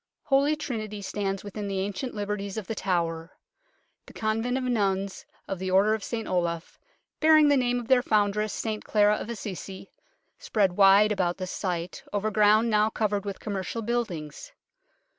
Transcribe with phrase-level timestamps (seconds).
[0.23, 3.37] Holy Trinity stands within the ancient liberties of The Tower.
[4.07, 6.65] The convent of nuns of the Order of St Olave,
[7.19, 9.91] bearing the name of their foundress, Santa Clara of Assisi,
[10.39, 14.51] spread wide about this site, over ground now covered with commercial buildings.